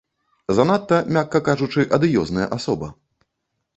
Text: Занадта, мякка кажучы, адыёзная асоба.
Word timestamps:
Занадта, 0.59 0.97
мякка 1.17 1.41
кажучы, 1.49 1.85
адыёзная 1.99 2.47
асоба. 2.59 2.91